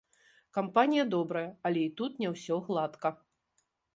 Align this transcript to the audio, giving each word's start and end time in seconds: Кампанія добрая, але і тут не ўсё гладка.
Кампанія 0.57 1.03
добрая, 1.15 1.43
але 1.69 1.83
і 1.89 1.93
тут 2.01 2.17
не 2.25 2.33
ўсё 2.33 2.55
гладка. 2.69 3.09